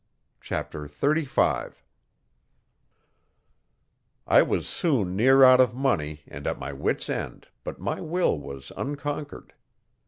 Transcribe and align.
Chapter 0.39 0.87
35 0.87 1.83
I 4.25 4.41
was 4.41 4.67
soon 4.67 5.15
near 5.15 5.43
out 5.43 5.61
of 5.61 5.75
money 5.75 6.23
and 6.27 6.47
at 6.47 6.57
my 6.57 6.73
wit's 6.73 7.07
end, 7.07 7.49
but 7.63 7.79
my 7.79 7.99
will 8.01 8.39
was 8.39 8.71
unconquered. 8.75 9.53